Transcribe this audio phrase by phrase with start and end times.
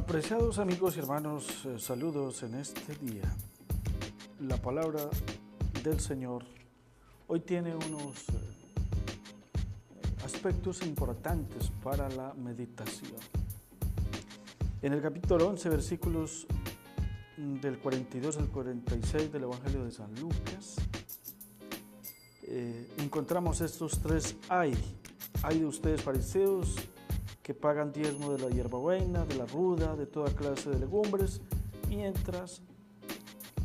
[0.00, 3.36] Apreciados amigos y hermanos, eh, saludos en este día.
[4.40, 5.10] La palabra
[5.84, 6.42] del Señor
[7.28, 8.32] hoy tiene unos eh,
[10.24, 13.20] aspectos importantes para la meditación.
[14.80, 16.46] En el capítulo 11, versículos
[17.36, 20.76] mm, del 42 al 46 del Evangelio de San Lucas,
[22.44, 24.72] eh, encontramos estos tres hay.
[25.42, 26.74] Hay de ustedes fariseos
[27.50, 31.40] que pagan diezmo de la hierbabuena, de la ruda, de toda clase de legumbres,
[31.88, 32.62] mientras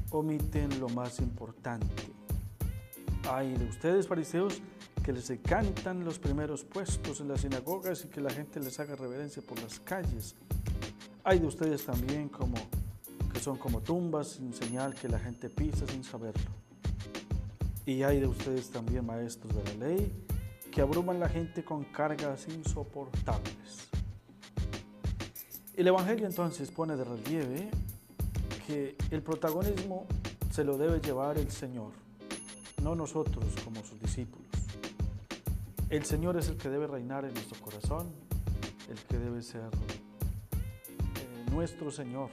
[0.09, 1.85] omiten lo más importante.
[3.29, 4.59] Hay de ustedes, fariseos,
[5.03, 8.95] que les encantan los primeros puestos en las sinagogas y que la gente les haga
[8.95, 10.35] reverencia por las calles.
[11.23, 12.55] Hay de ustedes también como
[13.31, 16.49] que son como tumbas sin señal que la gente pisa sin saberlo.
[17.85, 20.25] Y hay de ustedes también maestros de la ley
[20.75, 23.87] que abruman la gente con cargas insoportables.
[25.73, 27.69] El Evangelio entonces pone de relieve
[28.67, 30.05] que el protagonismo
[30.51, 31.93] se lo debe llevar el Señor,
[32.83, 34.49] no nosotros como sus discípulos.
[35.89, 38.11] El Señor es el que debe reinar en nuestro corazón,
[38.89, 42.31] el que debe ser eh, nuestro Señor.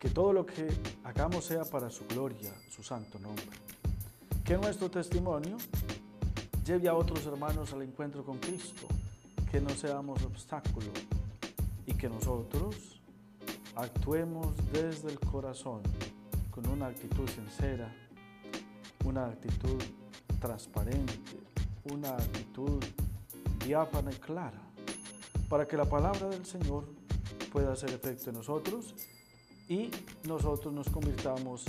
[0.00, 0.66] Que todo lo que
[1.02, 3.44] hagamos sea para su gloria, su santo nombre.
[4.44, 5.58] Que nuestro testimonio
[6.64, 8.86] lleve a otros hermanos al encuentro con Cristo,
[9.50, 10.86] que no seamos obstáculo
[11.86, 13.00] y que nosotros
[13.76, 15.82] actuemos desde el corazón
[16.50, 17.94] con una actitud sincera,
[19.04, 19.82] una actitud
[20.40, 21.38] transparente,
[21.92, 22.82] una actitud
[23.64, 24.62] diáfana y clara,
[25.50, 26.86] para que la palabra del Señor
[27.52, 28.94] pueda hacer efecto en nosotros
[29.68, 29.90] y
[30.26, 31.64] nosotros nos convirtamos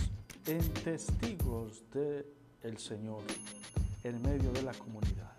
[0.46, 2.26] en testigos del
[2.64, 3.22] el Señor
[4.06, 5.32] en medio de la comunidad.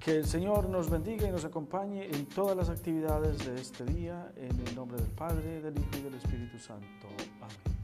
[0.00, 4.32] Que el Señor nos bendiga y nos acompañe en todas las actividades de este día,
[4.36, 7.06] en el nombre del Padre, del Hijo y del Espíritu Santo.
[7.40, 7.83] Amén.